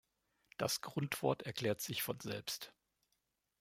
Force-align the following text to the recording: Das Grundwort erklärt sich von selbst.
Das 0.57 0.81
Grundwort 0.81 1.43
erklärt 1.43 1.79
sich 1.79 2.01
von 2.01 2.19
selbst. 2.19 2.73